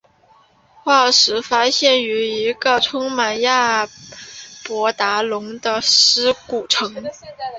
[0.83, 3.87] 化石发现于一个充满亚
[4.65, 6.91] 伯达龙的尸骨层。